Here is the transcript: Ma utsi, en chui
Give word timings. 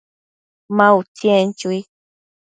Ma 0.75 0.87
utsi, 0.99 1.27
en 1.41 1.49
chui 1.59 1.79